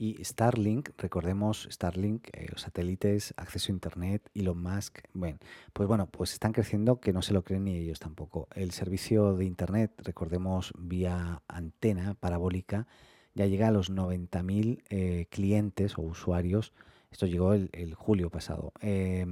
Y 0.00 0.22
Starlink, 0.22 0.90
recordemos 0.96 1.66
Starlink, 1.72 2.28
eh, 2.32 2.46
los 2.52 2.60
satélites, 2.60 3.34
acceso 3.36 3.72
a 3.72 3.74
Internet, 3.74 4.30
Elon 4.32 4.62
Musk, 4.62 5.00
bueno, 5.12 5.38
pues 5.72 5.88
bueno, 5.88 6.06
pues 6.06 6.34
están 6.34 6.52
creciendo 6.52 7.00
que 7.00 7.12
no 7.12 7.20
se 7.20 7.32
lo 7.32 7.42
creen 7.42 7.64
ni 7.64 7.74
ellos 7.74 7.98
tampoco. 7.98 8.46
El 8.54 8.70
servicio 8.70 9.34
de 9.34 9.44
Internet, 9.44 9.90
recordemos 10.04 10.72
vía 10.78 11.42
antena 11.48 12.14
parabólica, 12.14 12.86
ya 13.34 13.46
llega 13.46 13.66
a 13.66 13.70
los 13.72 13.90
90.000 13.90 14.84
eh, 14.88 15.26
clientes 15.30 15.98
o 15.98 16.02
usuarios. 16.02 16.74
Esto 17.10 17.26
llegó 17.26 17.54
el, 17.54 17.94
julio 17.94 18.30
pasado. 18.30 18.72
Eh, 18.80 19.26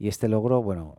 y 0.00 0.08
este 0.08 0.26
logro, 0.26 0.60
bueno, 0.64 0.96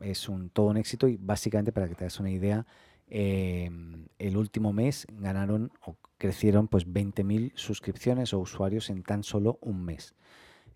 es 0.00 0.28
un, 0.28 0.50
todo 0.50 0.66
un 0.66 0.78
éxito 0.78 1.06
y 1.06 1.16
básicamente 1.16 1.70
para 1.70 1.88
que 1.88 1.94
te 1.94 2.04
hagas 2.04 2.18
una 2.18 2.30
idea, 2.30 2.66
el 3.08 4.36
último 4.36 4.72
mes 4.72 5.06
ganaron 5.10 5.70
o 5.86 5.96
crecieron 6.18 6.68
pues 6.68 6.86
20.000 6.86 7.52
suscripciones 7.54 8.34
o 8.34 8.40
usuarios 8.40 8.90
en 8.90 9.02
tan 9.02 9.22
solo 9.22 9.58
un 9.62 9.84
mes. 9.84 10.14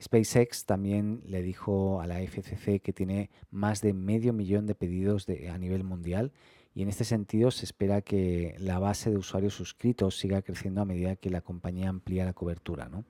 SpaceX 0.01 0.65
también 0.65 1.23
le 1.27 1.43
dijo 1.43 2.01
a 2.01 2.07
la 2.07 2.21
FCC 2.21 2.81
que 2.81 2.93
tiene 2.93 3.31
más 3.51 3.81
de 3.83 3.93
medio 3.93 4.33
millón 4.33 4.67
de 4.67 4.75
pedidos 4.75 5.27
a 5.29 5.59
nivel 5.59 5.85
mundial 5.85 6.33
y 6.75 6.83
en 6.83 6.89
este 6.89 7.05
sentido 7.05 7.51
se 7.51 7.65
espera 7.65 8.01
que 8.01 8.57
la 8.59 8.79
base 8.79 9.11
de 9.11 9.17
usuarios 9.17 9.55
suscritos 9.55 10.19
siga 10.19 10.43
creciendo 10.43 10.81
a 10.81 10.85
medida 10.85 11.17
que 11.17 11.31
la 11.31 11.43
compañía 11.43 11.89
amplía 11.89 12.25
la 12.25 12.33
cobertura. 12.33 12.89
¿no? 12.89 13.05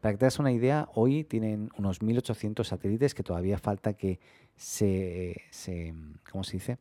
Para 0.00 0.12
que 0.12 0.18
te 0.18 0.26
das 0.26 0.38
una 0.38 0.52
idea, 0.52 0.88
hoy 0.94 1.24
tienen 1.24 1.70
unos 1.76 2.02
1.800 2.02 2.64
satélites 2.64 3.14
que 3.14 3.22
todavía 3.22 3.58
falta 3.58 3.94
que 3.94 4.18
se, 4.56 5.42
se 5.50 5.94
¿cómo 6.30 6.44
se 6.44 6.54
dice? 6.54 6.78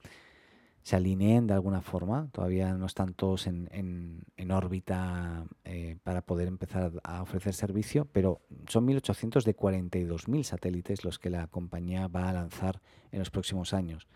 Se 0.85 0.95
alineen 0.95 1.48
de 1.48 1.55
alguna 1.55 1.81
forma. 1.81 2.30
Todavía 2.31 2.75
no 2.75 2.85
están 2.85 3.16
todos 3.16 3.48
en, 3.48 4.23
órbita 4.52 5.48
eh, 5.63 5.98
para 6.03 6.21
poder 6.21 6.48
empezar 6.48 6.91
a 7.03 7.23
ofrecer 7.23 7.55
servicio, 7.55 8.05
pero 8.05 8.41
son 8.67 8.88
1.800 8.88 9.44
de 9.44 9.58
42.000 9.58 10.44
satélites 10.44 11.03
los 11.03 11.17
que 11.17 11.31
la 11.31 11.47
compañía 11.47 12.08
va 12.08 12.30
a 12.30 12.33
lanzar 12.33 12.81
en 13.11 13.17
los 13.17 13.31
próximos 13.31 13.73
años. 13.73 14.08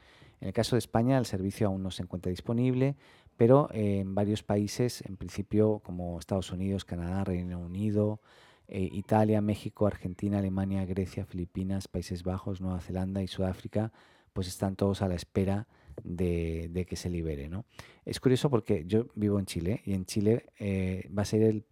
En 0.42 0.50
el 0.50 0.53
caso 0.53 0.76
de 0.76 0.80
España, 0.80 1.17
el 1.17 1.26
servicio 1.26 1.66
aún 1.66 1.81
no 1.81 1.89
se 1.89 2.03
encuentra 2.03 2.30
disponible, 2.30 2.98
pero 3.36 3.70
en 3.72 4.14
varios 4.14 4.44
países, 4.44 5.02
en 5.08 5.17
principio 5.17 5.80
como 5.80 6.20
Estados 6.20 6.52
Unidos, 6.52 6.86
Canadá, 6.86 7.23
Reino 7.23 7.58
Unido, 7.58 8.22
eh, 8.67 8.88
Italia, 8.92 9.42
México, 9.42 9.88
Argentina, 9.88 10.38
Alemania, 10.38 10.86
Grecia, 10.86 11.26
Filipinas, 11.26 11.88
Países 11.88 12.22
Bajos, 12.22 12.61
Nueva 12.61 12.80
Zelanda 12.80 13.23
y 13.23 13.28
Sudáfrica, 13.28 13.92
pues 14.40 14.48
están 14.48 14.78
todos 14.78 15.02
a 15.02 15.09
la 15.09 15.16
espera 15.16 15.68
de, 16.02 16.86
que 16.88 16.95
se 16.95 17.09
libere. 17.09 17.50
¿no? 17.50 17.66
Es 18.06 18.22
curioso 18.22 18.50
porque 18.50 18.86
yo 18.88 19.08
vivo 19.16 19.38
en 19.38 19.45
Chile 19.45 19.82
y 19.84 19.92
en 19.92 20.06
Chile 20.06 20.45
eh, 20.59 21.09
va 21.09 21.23
a 21.23 21.26
ser 21.26 21.42
el 21.42 21.66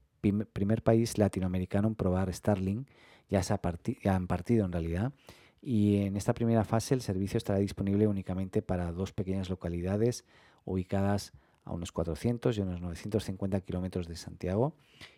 primer 0.52 0.84
país 0.84 1.18
latinoamericano 1.18 1.88
en 1.88 1.96
probar 1.96 2.34
Starlink, 2.34 2.90
ya, 3.30 3.42
se 3.42 3.54
ha 3.54 3.62
ya 4.04 4.16
han 4.16 4.28
partido 4.28 4.66
en 4.66 4.74
realidad, 4.74 5.14
y 5.62 6.02
en 6.02 6.18
esta 6.18 6.34
primera 6.34 6.66
fase 6.66 6.94
el 6.94 7.00
servicio 7.00 7.38
estará 7.38 7.60
disponible 7.60 8.06
únicamente 8.06 8.62
para 8.62 8.92
dos 8.92 9.14
pequeñas 9.14 9.50
localidades 9.50 10.26
ubicadas 10.66 11.32
a 11.68 11.74
unos 11.74 11.92
400 11.92 12.58
y 12.58 12.62
unos 12.62 12.82
950 12.82 13.62
kilómetros 13.62 14.08
de 14.08 14.16
Santiago. 14.16 14.74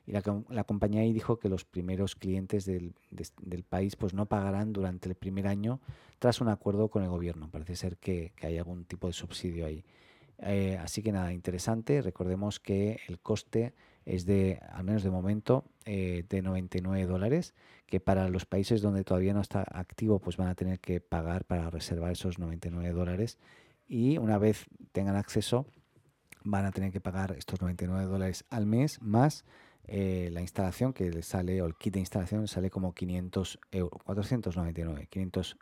Y 0.06 0.12
la, 0.12 0.64
compañía 0.64 1.02
ahí 1.02 1.14
dijo 1.14 1.40
que 1.40 1.50
los 1.50 1.66
primeros 1.66 2.16
clientes 2.16 2.66
del, 2.66 2.94
país 3.70 3.96
pues 3.96 4.14
no 4.14 4.26
pagarán 4.26 4.74
durante 4.74 5.08
el 5.10 5.16
primer 5.16 5.48
año 5.48 5.80
tras 6.20 6.42
un 6.42 6.50
acuerdo 6.50 6.90
con 6.90 7.04
el 7.04 7.10
gobierno. 7.10 7.50
Parece 7.50 7.76
ser 7.76 7.98
que, 7.98 8.34
que 8.36 8.48
hay 8.48 8.58
algún 8.58 8.86
tipo 8.86 9.08
de 9.08 9.14
subsidio 9.14 9.66
ahí. 9.66 9.86
Eh, 10.42 10.78
así 10.82 11.02
que 11.02 11.12
nada, 11.12 11.34
interesante. 11.34 12.02
Recordemos 12.02 12.60
que 12.60 13.00
el 13.08 13.20
coste 13.20 13.74
es 14.06 14.26
de, 14.26 14.60
al 14.72 14.84
menos 14.84 15.04
de 15.04 15.10
momento, 15.10 15.66
eh, 15.86 16.24
de 16.30 16.42
99 16.42 17.06
dólares, 17.06 17.54
que 17.86 18.00
para 18.00 18.30
los 18.30 18.46
países 18.46 18.82
donde 18.82 19.04
todavía 19.04 19.34
no 19.34 19.42
está 19.42 19.64
activo, 19.70 20.20
pues 20.20 20.38
van 20.38 20.48
a 20.48 20.56
tener 20.56 20.80
que 20.80 21.02
pagar 21.02 21.46
para 21.46 21.70
reservar 21.70 22.12
esos 22.12 22.40
99 22.40 22.92
dólares. 22.92 23.38
Y 23.88 24.18
una 24.18 24.38
vez 24.38 24.66
tengan 24.92 25.16
acceso, 25.16 25.66
van 26.44 26.66
a 26.66 26.72
tener 26.72 26.92
que 26.92 27.02
pagar 27.02 27.34
estos 27.38 27.62
99 27.62 28.06
dólares 28.06 28.46
al 28.50 28.66
mes 28.66 29.02
más 29.02 29.46
eh, 29.92 30.30
la 30.32 30.42
instalación 30.42 30.94
que 30.94 31.10
les 31.10 31.26
sale, 31.26 31.62
o 31.64 31.66
el 31.66 31.76
kit 31.76 31.96
de 31.96 32.00
instalación 32.00 32.48
sale 32.48 32.70
como 32.70 32.94
500 32.94 33.60
euros, 33.72 34.04
499, 34.04 35.08
500 35.10 35.58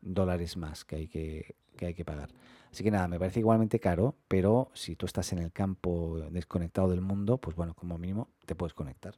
dólares 0.00 0.56
más 0.56 0.86
que 0.86 0.96
hay 0.96 1.08
que, 1.08 1.56
que 1.76 1.86
hay 1.86 1.94
que 1.94 2.04
pagar. 2.04 2.30
Así 2.72 2.82
que 2.82 2.90
nada, 2.90 3.06
me 3.06 3.18
parece 3.18 3.40
igualmente 3.40 3.78
caro, 3.78 4.16
pero 4.28 4.70
si 4.72 4.96
tú 4.96 5.04
estás 5.04 5.30
en 5.32 5.40
el 5.40 5.52
campo 5.52 6.18
desconectado 6.30 6.88
del 6.88 7.02
mundo, 7.02 7.36
pues 7.38 7.54
bueno, 7.54 7.74
como 7.74 7.98
mínimo 7.98 8.30
te 8.46 8.54
puedes 8.54 8.72
conectar. 8.72 9.14